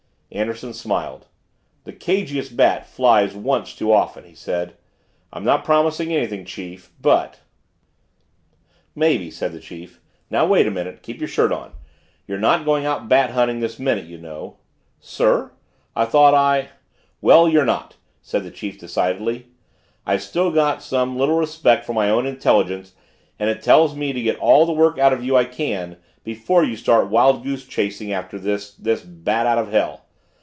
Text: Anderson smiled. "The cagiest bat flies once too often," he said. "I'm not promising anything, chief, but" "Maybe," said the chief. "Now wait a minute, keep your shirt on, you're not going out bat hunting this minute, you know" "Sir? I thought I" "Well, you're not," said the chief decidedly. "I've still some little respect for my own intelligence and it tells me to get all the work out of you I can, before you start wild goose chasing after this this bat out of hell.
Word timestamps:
Anderson 0.33 0.71
smiled. 0.73 1.27
"The 1.83 1.91
cagiest 1.91 2.55
bat 2.55 2.87
flies 2.87 3.35
once 3.35 3.75
too 3.75 3.91
often," 3.91 4.23
he 4.23 4.33
said. 4.33 4.77
"I'm 5.33 5.43
not 5.43 5.65
promising 5.65 6.13
anything, 6.13 6.45
chief, 6.45 6.89
but" 7.01 7.41
"Maybe," 9.05 9.29
said 9.29 9.51
the 9.51 9.59
chief. 9.59 9.99
"Now 10.29 10.45
wait 10.45 10.65
a 10.67 10.71
minute, 10.71 11.03
keep 11.03 11.19
your 11.19 11.27
shirt 11.27 11.51
on, 11.51 11.73
you're 12.27 12.37
not 12.39 12.63
going 12.63 12.85
out 12.85 13.09
bat 13.09 13.31
hunting 13.31 13.59
this 13.59 13.77
minute, 13.77 14.05
you 14.05 14.17
know" 14.17 14.55
"Sir? 15.01 15.51
I 15.97 16.05
thought 16.05 16.33
I" 16.33 16.69
"Well, 17.21 17.49
you're 17.49 17.65
not," 17.65 17.97
said 18.21 18.45
the 18.45 18.51
chief 18.51 18.79
decidedly. 18.79 19.47
"I've 20.05 20.21
still 20.23 20.79
some 20.79 21.17
little 21.17 21.35
respect 21.39 21.83
for 21.85 21.91
my 21.91 22.09
own 22.09 22.25
intelligence 22.25 22.93
and 23.37 23.49
it 23.49 23.61
tells 23.61 23.97
me 23.97 24.13
to 24.13 24.21
get 24.21 24.39
all 24.39 24.65
the 24.65 24.71
work 24.71 24.97
out 24.97 25.11
of 25.11 25.25
you 25.25 25.35
I 25.35 25.43
can, 25.43 25.97
before 26.23 26.63
you 26.63 26.77
start 26.77 27.09
wild 27.09 27.43
goose 27.43 27.65
chasing 27.67 28.13
after 28.13 28.39
this 28.39 28.73
this 28.75 29.01
bat 29.01 29.45
out 29.45 29.57
of 29.57 29.69
hell. 29.73 30.05